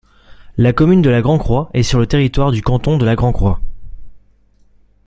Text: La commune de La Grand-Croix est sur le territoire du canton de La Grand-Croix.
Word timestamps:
La 0.57 0.73
commune 0.73 1.03
de 1.03 1.11
La 1.11 1.21
Grand-Croix 1.21 1.69
est 1.75 1.83
sur 1.83 1.99
le 1.99 2.07
territoire 2.07 2.51
du 2.51 2.63
canton 2.63 2.97
de 2.97 3.05
La 3.05 3.13
Grand-Croix. 3.15 3.59